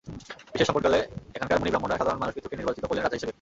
বিশেষ 0.53 0.67
সংকটকালে 0.69 0.99
এখানকার 1.37 1.59
মুনি-ব্রাহ্মণরা 1.59 1.99
সাধারণ 2.01 2.19
মানুষ 2.21 2.33
পৃথুকে 2.35 2.59
নির্বাচিত 2.59 2.83
করলেন 2.87 3.03
রাজা 3.03 3.17
হিসেবে। 3.17 3.29